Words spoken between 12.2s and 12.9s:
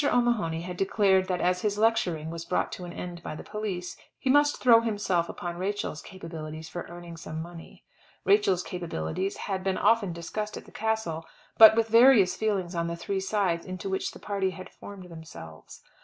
feelings on